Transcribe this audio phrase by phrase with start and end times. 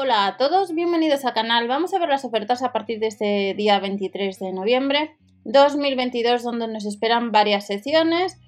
[0.00, 1.66] Hola a todos, bienvenidos al canal.
[1.66, 6.68] Vamos a ver las ofertas a partir de este día 23 de noviembre 2022 donde
[6.68, 8.38] nos esperan varias secciones.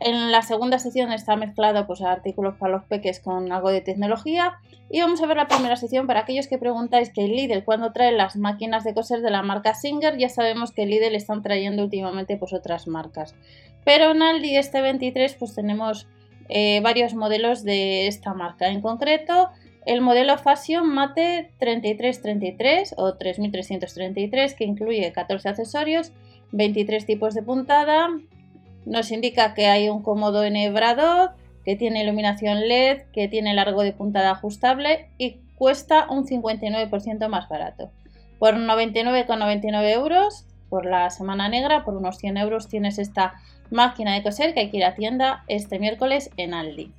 [0.00, 4.60] En la segunda sección está mezclado pues, artículos para los peques con algo de tecnología.
[4.88, 8.12] Y vamos a ver la primera sección para aquellos que preguntáis que Lidl cuando trae
[8.12, 10.16] las máquinas de coser de la marca Singer.
[10.16, 13.34] Ya sabemos que Lidl están trayendo últimamente pues, otras marcas.
[13.84, 16.06] Pero en Aldi este 23 pues tenemos
[16.48, 18.68] eh, varios modelos de esta marca.
[18.68, 19.50] En concreto
[19.86, 26.12] el modelo Fashion Mate 3333 o 3333 que incluye 14 accesorios,
[26.52, 28.08] 23 tipos de puntada,
[28.84, 31.32] nos indica que hay un cómodo enhebrador,
[31.64, 37.48] que tiene iluminación LED, que tiene largo de puntada ajustable y cuesta un 59% más
[37.48, 37.90] barato.
[38.38, 43.34] Por 99,99 euros, por la semana negra, por unos 100 euros tienes esta
[43.70, 46.92] máquina de coser que hay que ir a tienda este miércoles en Aldi.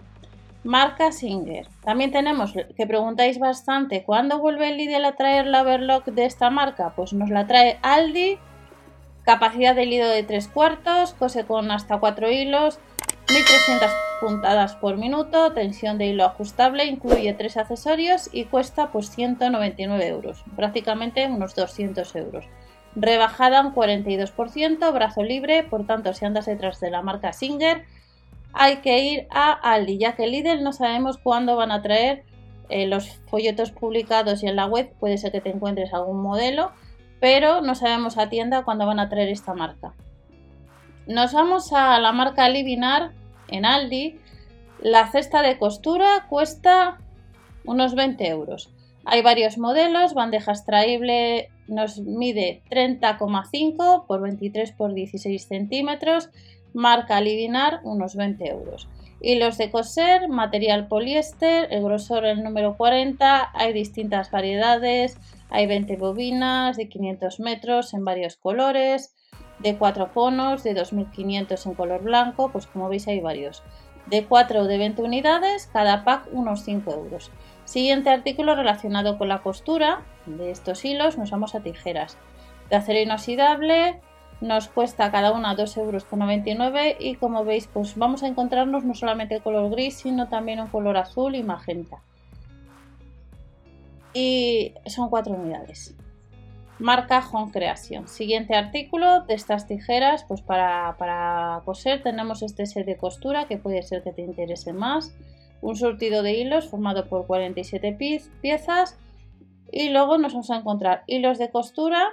[0.64, 1.68] Marca Singer.
[1.84, 6.50] También tenemos que preguntáis bastante, ¿cuándo vuelve el Lidl a traer la overlock de esta
[6.52, 6.94] marca?
[6.96, 8.38] Pues nos la trae Aldi,
[9.24, 12.80] capacidad de hilo de 3 cuartos, cose con hasta 4 hilos,
[13.30, 20.08] 1300 puntadas por minuto, tensión de hilo ajustable, incluye 3 accesorios y cuesta pues 199
[20.08, 22.46] euros, prácticamente unos 200 euros.
[22.94, 27.86] Rebajada un 42%, brazo libre, por tanto si andas detrás de la marca Singer,
[28.54, 32.24] hay que ir a Aldi, ya que Lidl no sabemos cuándo van a traer
[32.70, 36.72] eh, los folletos publicados y en la web puede ser que te encuentres algún modelo,
[37.20, 39.94] pero no sabemos a tienda cuándo van a traer esta marca.
[41.08, 43.12] Nos vamos a la marca Livinar
[43.48, 44.20] en Aldi.
[44.80, 47.00] La cesta de costura cuesta
[47.66, 48.72] unos 20 euros.
[49.06, 56.30] Hay varios modelos, bandeja extraíble nos mide 30,5 por 23 por 16 centímetros
[56.74, 58.88] marca Livinar unos 20 euros.
[59.20, 65.18] Hilos de coser, material poliéster, el grosor el número 40, hay distintas variedades,
[65.50, 69.14] hay 20 bobinas de 500 metros en varios colores,
[69.60, 73.64] de 4 conos, de 2500 en color blanco, pues como veis hay varios.
[74.08, 77.32] De 4 o de 20 unidades, cada pack unos 5 euros.
[77.66, 82.18] Siguiente artículo relacionado con la costura de estos hilos, nos vamos a tijeras.
[82.70, 84.02] De acero inoxidable,
[84.42, 89.36] nos cuesta cada una 2,99 euros y como veis pues vamos a encontrarnos no solamente
[89.36, 92.02] el color gris sino también un color azul y magenta.
[94.14, 95.96] Y son cuatro unidades.
[96.80, 98.08] Marca Home Creation.
[98.08, 103.58] Siguiente artículo de estas tijeras pues para, para coser tenemos este set de costura que
[103.58, 105.16] puede ser que te interese más.
[105.62, 107.96] Un surtido de hilos formado por 47
[108.42, 108.98] piezas.
[109.72, 112.10] Y luego nos vamos a encontrar hilos de costura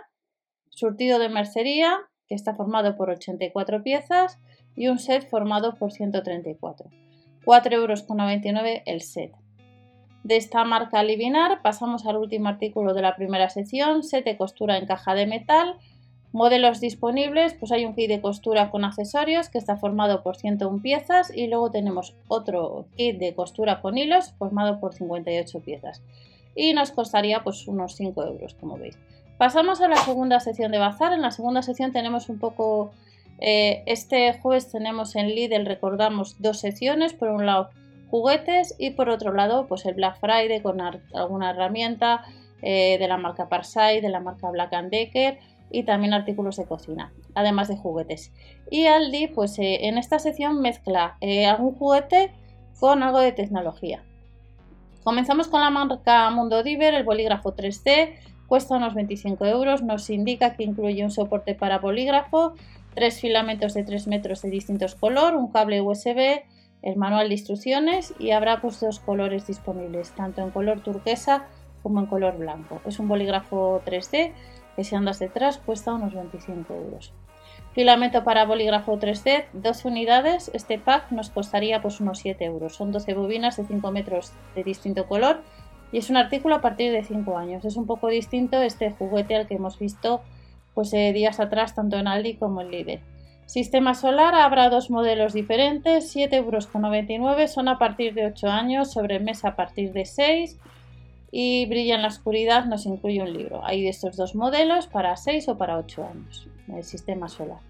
[0.70, 4.38] surtido de mercería que está formado por 84 piezas
[4.76, 6.90] y un set formado por 134.
[7.44, 9.32] 4,99 euros el set.
[10.24, 14.76] De esta marca Livinar pasamos al último artículo de la primera sección, set de costura
[14.76, 15.76] en caja de metal.
[16.32, 20.82] Modelos disponibles, pues hay un kit de costura con accesorios que está formado por 101
[20.82, 26.02] piezas y luego tenemos otro kit de costura con hilos formado por 58 piezas
[26.54, 28.98] y nos costaría pues unos 5 euros como veis.
[29.38, 31.12] Pasamos a la segunda sección de bazar.
[31.12, 32.90] En la segunda sección tenemos un poco...
[33.40, 37.14] Eh, este jueves tenemos en Lidl, recordamos, dos secciones.
[37.14, 37.70] Por un lado,
[38.10, 42.24] juguetes y por otro lado, pues el Black Friday con alguna herramienta
[42.62, 45.38] eh, de la marca Parsai, de la marca Black Decker
[45.70, 48.32] y también artículos de cocina, además de juguetes.
[48.72, 51.16] Y Aldi, pues eh, en esta sección mezcla
[51.46, 52.32] algún juguete
[52.80, 54.02] con algo de tecnología.
[55.04, 58.16] Comenzamos con la marca Mundo Diver, el bolígrafo 3D,
[58.48, 62.54] cuesta unos 25 euros, nos indica que incluye un soporte para bolígrafo,
[62.94, 66.42] tres filamentos de 3 metros de distintos color, un cable USB,
[66.82, 71.46] el manual de instrucciones y habrá pues dos colores disponibles, tanto en color turquesa
[71.82, 72.80] como en color blanco.
[72.86, 74.32] Es un bolígrafo 3D
[74.76, 77.12] que si andas detrás cuesta unos 25 euros.
[77.72, 80.50] Filamento para bolígrafo 3D, 12 unidades.
[80.54, 82.74] Este pack nos costaría pues unos 7 euros.
[82.74, 85.42] Son 12 bobinas de 5 metros de distinto color
[85.92, 87.64] y es un artículo a partir de 5 años.
[87.64, 90.22] Es un poco distinto este juguete al que hemos visto
[90.74, 93.00] pues, eh, días atrás tanto en Aldi como en Lidl.
[93.46, 99.48] Sistema solar habrá dos modelos diferentes, 7,99 euros son a partir de 8 años, sobremesa
[99.48, 100.58] a partir de 6
[101.30, 103.64] y brilla en la oscuridad nos incluye un libro.
[103.64, 107.60] Hay de estos dos modelos para 6 o para 8 años, el sistema solar.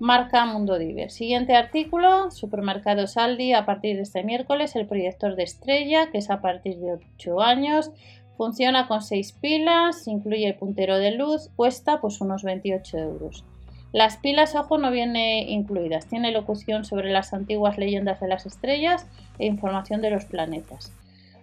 [0.00, 1.10] Marca Mundo Diver.
[1.10, 6.30] Siguiente artículo, Supermercado Saldi a partir de este miércoles, el proyector de estrella, que es
[6.30, 7.92] a partir de 8 años.
[8.36, 13.44] Funciona con 6 pilas, incluye el puntero de luz, cuesta pues unos 28 euros.
[13.92, 16.06] Las pilas, ojo, no vienen incluidas.
[16.06, 19.06] Tiene locución sobre las antiguas leyendas de las estrellas
[19.38, 20.92] e información de los planetas.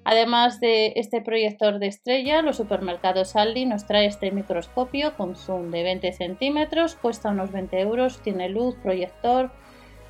[0.03, 5.69] Además de este proyector de estrella, los supermercados Aldi nos trae este microscopio con zoom
[5.69, 9.51] de 20 centímetros, cuesta unos 20 euros, tiene luz, proyector,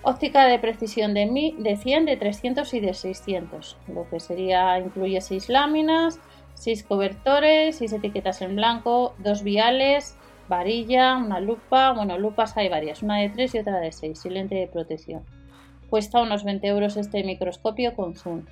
[0.01, 5.19] óptica de precisión de, de 100, de 300 y de 600, lo que sería, incluye
[5.19, 6.19] 6 láminas,
[6.53, 10.17] 6 cobertores, 6 etiquetas en blanco, 2 viales,
[10.47, 14.29] varilla, una lupa, bueno, lupas hay varias, una de 3 y otra de 6, y
[14.29, 15.23] lente de protección.
[15.89, 18.45] Cuesta unos 20 euros este microscopio con zoom.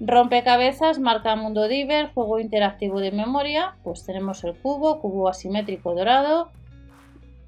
[0.00, 6.50] Rompecabezas, marca Mundo Diver, juego interactivo de memoria, pues tenemos el cubo, cubo asimétrico dorado,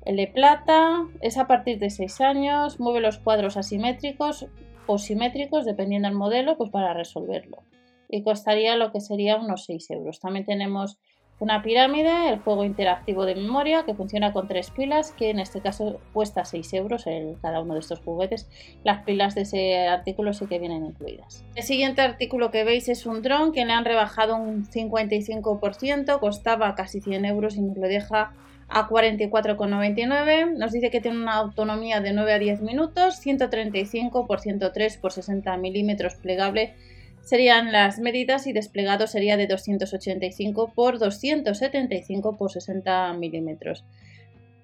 [0.06, 4.46] el de plata, es a partir de 6 años, mueve los cuadros asimétricos
[4.86, 7.64] o simétricos, dependiendo del modelo, pues para resolverlo.
[8.08, 10.20] Y costaría lo que sería unos 6 euros.
[10.20, 10.98] También tenemos
[11.38, 15.60] una pirámide, el juego interactivo de memoria que funciona con tres pilas, que en este
[15.60, 17.04] caso cuesta 6 euros
[17.42, 18.48] cada uno de estos juguetes.
[18.84, 21.44] Las pilas de ese artículo sí que vienen incluidas.
[21.54, 26.74] El siguiente artículo que veis es un dron que le han rebajado un 55%, costaba
[26.74, 28.32] casi 100 euros y nos lo deja
[28.68, 30.56] a 44,99.
[30.56, 35.12] Nos dice que tiene una autonomía de 9 a 10 minutos, 135 por 103 por
[35.12, 36.74] 60 milímetros plegable
[37.26, 43.84] serían las medidas y desplegado sería de 285 por 275 por 60 milímetros.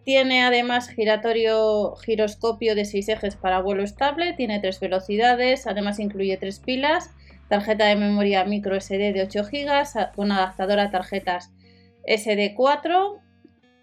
[0.04, 6.36] Tiene además giratorio giroscopio de 6 ejes para vuelo estable, tiene 3 velocidades, además incluye
[6.36, 7.10] 3 pilas,
[7.48, 11.50] tarjeta de memoria micro SD de 8 GB, con adaptador a tarjetas
[12.06, 13.20] SD4,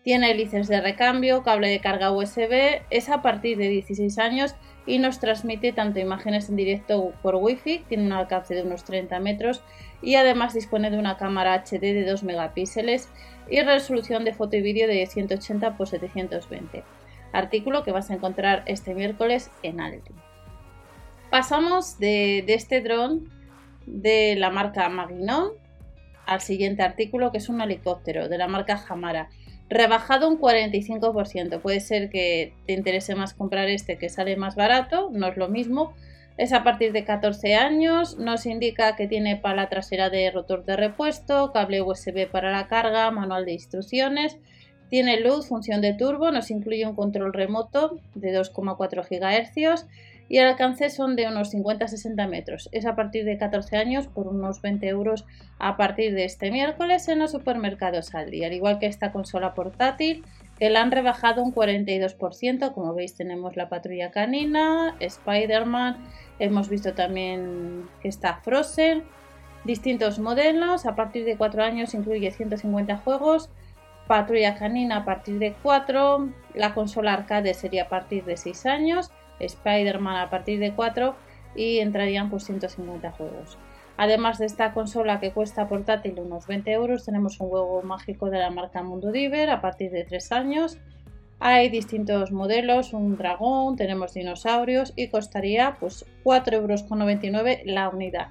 [0.03, 4.55] tiene hélices de recambio, cable de carga USB, es a partir de 16 años
[4.85, 9.19] y nos transmite tanto imágenes en directo por Wi-Fi, tiene un alcance de unos 30
[9.19, 9.61] metros
[10.01, 13.09] y además dispone de una cámara HD de 2 megapíxeles
[13.49, 16.83] y resolución de foto y vídeo de 180 x 720.
[17.33, 20.11] Artículo que vas a encontrar este miércoles en Aldi.
[21.29, 23.29] Pasamos de, este dron
[23.85, 25.51] de la marca Magnon
[26.25, 29.29] al siguiente artículo que es un helicóptero de la marca Hamara
[29.69, 31.61] rebajado un 45%.
[31.61, 35.47] Puede ser que te interese más comprar este que sale más barato, no es lo
[35.47, 35.93] mismo.
[36.37, 40.77] Es a partir de 14 años, nos indica que tiene pala trasera de rotor de
[40.77, 44.37] repuesto, cable USB para la carga, manual de instrucciones,
[44.89, 49.85] tiene luz, función de turbo, nos incluye un control remoto de 2,4 GHz
[50.29, 52.69] y el alcance son de unos 50-60 metros.
[52.71, 55.25] Es a partir de 14 años por unos 20 euros
[55.57, 58.43] a partir de este miércoles en los supermercados Aldi.
[58.45, 60.23] Al igual que esta consola portátil
[60.59, 62.73] que la han rebajado un 42%.
[62.73, 65.97] Como veis tenemos la patrulla canina, Spider-Man,
[66.37, 69.03] hemos visto también que está Frozen.
[69.63, 73.49] Distintos modelos, a partir de 4 años incluye 150 juegos,
[74.07, 79.11] Patrulla Canina a partir de 4, la consola arcade sería a partir de 6 años
[79.39, 81.15] Spider-Man a partir de 4
[81.55, 83.57] y entrarían por 150 juegos.
[83.97, 88.39] Además de esta consola que cuesta portátil unos 20 euros, tenemos un juego mágico de
[88.39, 90.77] la marca Mundo Diver a partir de 3 años.
[91.39, 98.29] Hay distintos modelos, un dragón, tenemos dinosaurios y costaría pues 4,99 euros la unidad.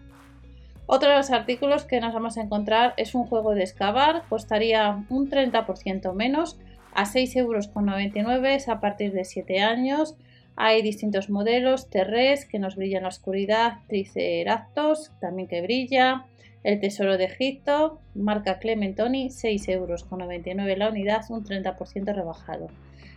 [0.86, 5.04] Otro de los artículos que nos vamos a encontrar es un juego de excavar, costaría
[5.10, 6.58] un 30% menos,
[6.94, 10.16] a 6,99 euros a partir de 7 años.
[10.60, 16.24] Hay distintos modelos, Terres, que nos brilla en la oscuridad, Triceratops, también que brilla,
[16.64, 22.66] el Tesoro de Egipto, marca Clementoni, 6,99 euros la unidad, un 30% rebajado.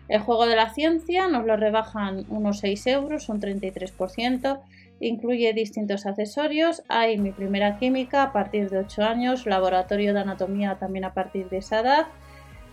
[0.08, 4.62] El juego de la ciencia nos lo rebajan unos 6 euros, un 33%,
[5.00, 10.78] incluye distintos accesorios, hay mi primera química a partir de 8 años, laboratorio de anatomía
[10.78, 12.06] también a partir de esa edad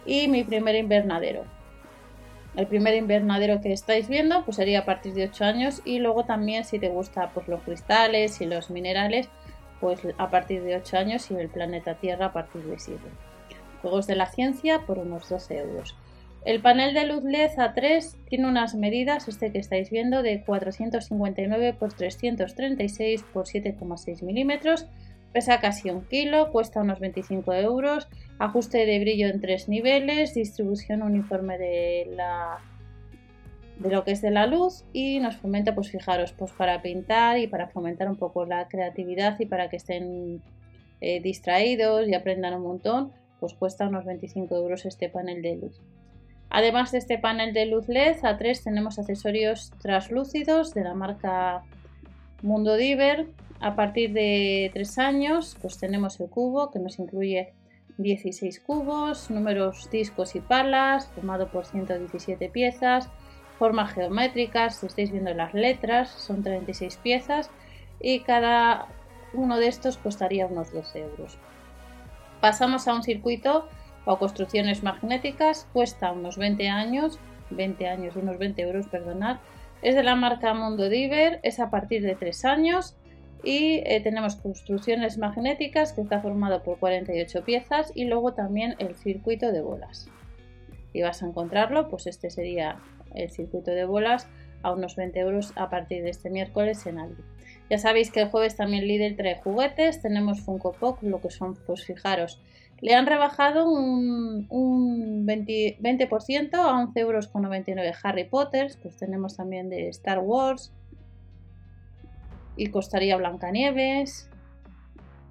[0.05, 1.58] y mi primer invernadero.
[2.57, 6.25] El primer invernadero que estáis viendo pues sería a partir de 8 años y luego
[6.25, 9.29] también si te gusta pues, los cristales y los minerales
[9.81, 13.01] pues a partir de 8 años y el planeta Tierra a partir de 7.
[13.83, 15.97] Juegos de la ciencia por unos 12 euros.
[16.45, 21.69] El panel de luz LED A3 tiene unas medidas, este que estáis viendo, de 459
[21.69, 24.87] x 336 x 7,6 milímetros
[25.33, 28.09] Pesa casi un kilo, cuesta unos 25 euros,
[28.39, 32.59] ajuste de brillo en tres niveles, distribución uniforme de la
[33.79, 37.39] de lo que es de la luz y nos fomenta, pues fijaros, pues para pintar
[37.39, 40.43] y para fomentar un poco la creatividad y para que estén
[41.01, 45.81] eh, distraídos y aprendan un montón, pues cuesta unos 25 euros este panel de luz.
[46.51, 51.63] Además de este panel de luz LED, A3 tenemos accesorios translúcidos de la marca
[52.43, 53.29] Mundo Diver
[53.61, 57.53] a partir de 3 años, pues tenemos el cubo que nos incluye
[57.99, 63.09] 16 cubos, números, discos y palas, formado por 117 piezas,
[63.59, 67.51] formas geométricas, si estáis viendo las letras, son 36 piezas
[68.01, 68.87] y cada
[69.35, 71.39] uno de estos costaría unos 12 euros.
[72.41, 73.69] Pasamos a un circuito
[74.05, 77.19] o construcciones magnéticas, cuesta unos 20 años,
[77.51, 79.39] 20 años, unos 20 euros, perdonad.
[79.83, 82.97] Es de la marca Mundo Diver, es a partir de 3 años
[83.45, 88.97] y eh, tenemos construcciones magnéticas que está formado por 48 piezas y luego también el
[88.97, 90.09] circuito de bolas.
[90.93, 92.79] Y vas a encontrarlo, pues este sería
[93.15, 94.29] el circuito de bolas
[94.63, 97.23] a unos 20 euros a partir de este miércoles en Aldi.
[97.71, 101.55] Ya sabéis que el jueves también Lidl trae juguetes, tenemos Funko Pop, lo que son,
[101.67, 102.41] pues fijaros,
[102.81, 107.31] le han rebajado un, 20%, 20%, a 11,99 euros
[108.03, 110.73] Harry Potter, pues tenemos también de Star Wars
[112.59, 114.29] y costaría Blancanieves,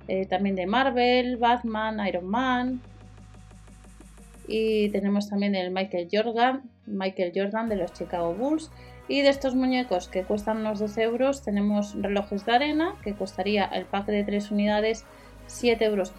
[0.07, 2.81] eh, también de Marvel, Batman, Iron Man
[4.47, 8.71] y tenemos también el Michael Jordan, Michael Jordan de los Chicago Bulls
[9.07, 13.65] y de estos muñecos que cuestan unos 12 euros tenemos relojes de arena que costaría
[13.65, 15.05] el pack de 3 unidades
[15.47, 16.13] 7,99 euros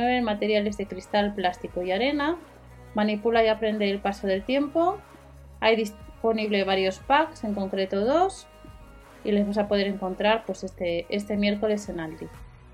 [0.00, 2.36] en materiales de cristal, plástico y arena.
[2.94, 4.98] Manipula y aprende el paso del tiempo.
[5.60, 8.46] Hay disponible varios packs, en concreto dos.
[9.24, 12.26] Y les vas a poder encontrar pues, este, este miércoles en Aldi.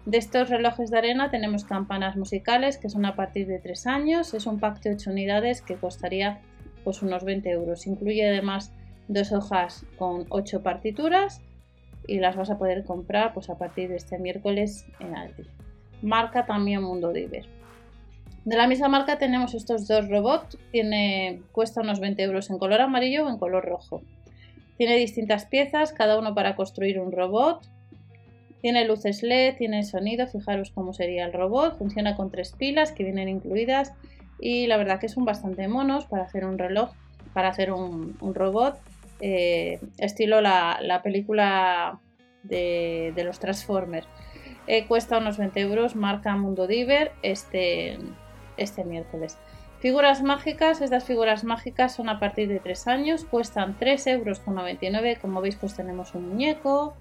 [0.04, 4.34] De estos relojes de arena tenemos campanas musicales que son a partir de 3 años.
[4.34, 6.40] Es un pack de 8 unidades que costaría
[6.84, 7.86] pues, unos 20 euros.
[7.86, 8.72] Incluye además
[9.08, 11.40] dos hojas con 8 partituras
[12.06, 15.44] y las vas a poder comprar pues, a partir de este miércoles en Aldi.
[16.02, 17.46] Marca también Mundo Diver.
[18.44, 20.56] De la misma marca tenemos estos dos robots.
[20.70, 24.02] Tiene, cuesta unos 20 euros en color amarillo o en color rojo.
[24.76, 27.66] Tiene distintas piezas, cada uno para construir un robot.
[28.60, 31.78] Tiene luces LED, tiene sonido, fijaros cómo sería el robot.
[31.78, 33.92] Funciona con tres pilas que vienen incluidas
[34.38, 36.90] y la verdad que son bastante monos para hacer un reloj,
[37.32, 38.78] para hacer un, robot.
[39.20, 42.00] Eh, estilo la, película
[42.42, 44.06] de, los Transformers.
[44.66, 47.98] Eh, cuesta unos 20 euros, marca Mundo Diver este,
[48.56, 49.38] este miércoles.
[49.80, 55.18] Figuras mágicas, estas figuras mágicas son a partir de 3 años, cuestan 3,99 euros.
[55.20, 56.94] Como veis, pues tenemos un muñeco,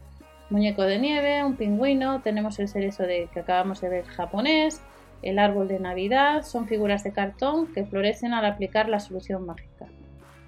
[0.50, 4.82] muñeco de nieve, un pingüino, tenemos el cerezo de, que acabamos de ver japonés,
[5.22, 9.88] el árbol de Navidad, son figuras de cartón que florecen al aplicar la solución mágica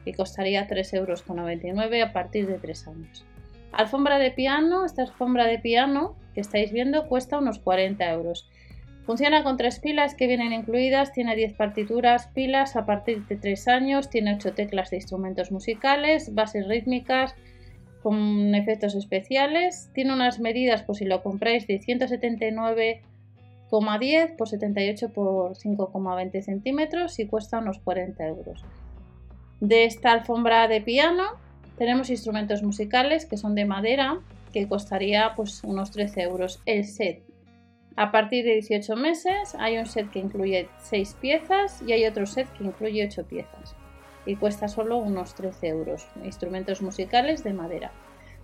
[0.05, 3.25] y costaría 3,99 euros a partir de 3 años.
[3.71, 8.49] Alfombra de piano, esta alfombra de piano que estáis viendo cuesta unos 40 euros.
[9.07, 13.69] Funciona con tres pilas que vienen incluidas, tiene 10 partituras, pilas a partir de 3
[13.69, 17.33] años, tiene 8 teclas de instrumentos musicales, bases rítmicas
[18.03, 25.55] con efectos especiales, tiene unas medidas, por si lo compráis, de 179,10 por 78 por
[25.55, 28.65] 5,20 centímetros y cuesta unos 40 euros.
[29.61, 31.23] De esta alfombra de piano
[31.77, 34.19] tenemos instrumentos musicales que son de madera,
[34.51, 37.26] que costaría pues unos 13 euros el set.
[37.97, 42.27] A partir de 18 meses hay un set que incluye 6 piezas y hay otro
[42.27, 43.75] set que incluye 8 piezas
[44.27, 46.07] y cuesta solo unos 13 euros.
[46.23, 47.91] Instrumentos musicales de madera.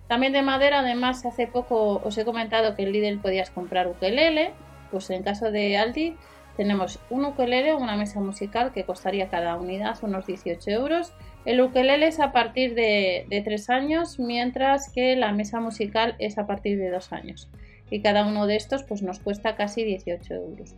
[0.08, 4.50] También de madera, además, hace poco os he comentado que en Lidl podías comprar ukelele,
[4.90, 6.16] pues en caso de Aldi
[6.56, 11.12] tenemos un ukelele o una mesa musical que costaría cada unidad unos 18 euros
[11.44, 16.46] el ukelele es a partir de, 3 años, mientras que la mesa musical es a
[16.46, 17.48] partir de 2 años.
[17.90, 20.74] Y cada uno de estos pues, nos cuesta casi 18 euros.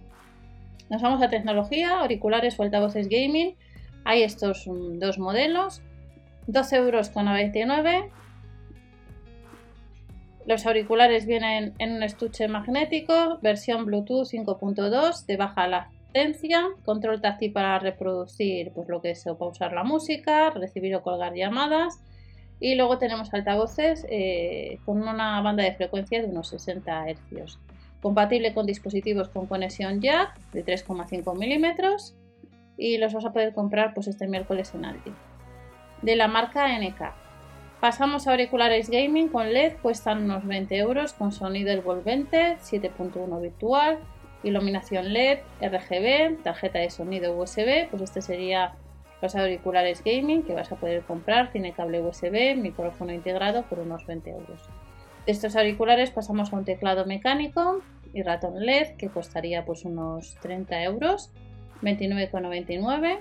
[0.89, 3.57] Nos vamos a tecnología, auriculares altavoces gaming.
[4.05, 5.83] Hay estos mm, dos modelos.
[6.49, 8.13] 12,99 euros.
[10.47, 15.91] Los auriculares vienen en un estuche magnético, versión Bluetooth 5.2 de baja
[16.85, 21.35] control táctil para reproducir pues, lo que es o pausar la música, recibir o colgar
[21.35, 21.99] llamadas.
[22.59, 27.59] Y luego tenemos altavoces eh, con una banda de frecuencia de unos 60 Hz.
[28.01, 32.15] Compatible con dispositivos con conexión jack de 3,5 milímetros.
[32.79, 35.13] Y los vas a poder comprar pues, este miércoles en Aldi.
[36.03, 37.15] De la marca NK.
[37.81, 43.99] Pasamos a auriculares gaming con LED, cuestan unos 20 euros con sonido envolvente, 7.1 virtual,
[44.43, 48.75] iluminación LED, RGB, tarjeta de sonido USB, pues este sería
[49.23, 54.07] los auriculares gaming que vas a poder comprar, tiene cable USB, micrófono integrado por unos
[54.07, 54.63] 20 euros.
[55.27, 57.81] De estos auriculares pasamos a un teclado mecánico
[58.13, 61.31] y ratón LED que costaría pues unos 30 euros,
[61.83, 63.19] 29,99,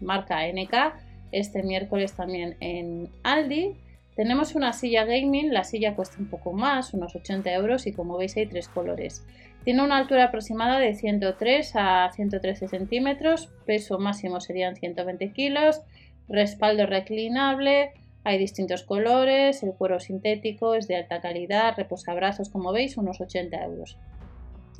[0.00, 0.94] marca NK,
[1.32, 3.76] este miércoles también en Aldi.
[4.16, 8.18] Tenemos una silla gaming, la silla cuesta un poco más, unos 80 euros y como
[8.18, 9.24] veis hay tres colores.
[9.64, 15.82] Tiene una altura aproximada de 103 a 113 centímetros, peso máximo serían 120 kilos,
[16.28, 17.92] respaldo reclinable,
[18.24, 23.64] Hay distintos colores, el cuero sintético es de alta calidad, reposabrazos como veis, unos 80
[23.64, 23.98] euros.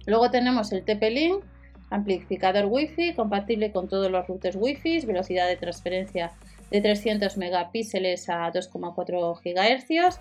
[0.06, 1.42] Luego tenemos el TP-Link,
[1.90, 6.30] amplificador Wi-Fi, compatible con todos los routers Wi-Fi, velocidad de transferencia
[6.70, 10.20] de 300 megapíxeles a 2,4 GHz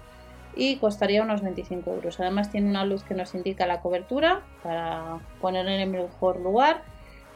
[0.56, 2.20] y costaría unos 25 euros.
[2.20, 6.84] Además tiene una luz que nos indica la cobertura para ponerlo en el mejor lugar.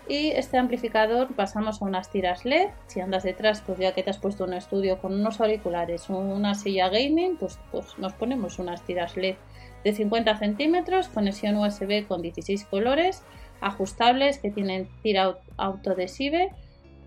[0.07, 2.69] Y este amplificador pasamos a unas tiras LED.
[2.87, 6.53] Si andas detrás, pues ya que te has puesto un estudio con unos auriculares, una
[6.53, 9.35] silla gaming, pues, pues nos ponemos unas tiras LED
[9.83, 13.23] de 50 centímetros, conexión USB con 16 colores,
[13.61, 16.47] ajustables que tienen tira autoadhesiva,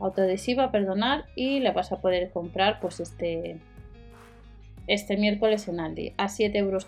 [0.00, 3.58] autoadhesiva perdonar, y le vas a poder comprar pues este,
[4.88, 6.86] este miércoles en Aldi a 7,99 euros.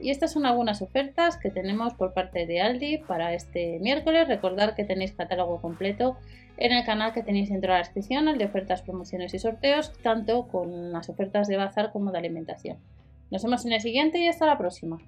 [0.00, 4.28] Y estas son algunas ofertas que tenemos por parte de Aldi para este miércoles.
[4.28, 6.16] Recordad que tenéis catálogo completo
[6.56, 9.92] en el canal que tenéis dentro de la descripción, el de ofertas, promociones y sorteos,
[10.02, 12.78] tanto con las ofertas de bazar como de alimentación.
[13.30, 14.98] Nos vemos en el siguiente y hasta la próxima.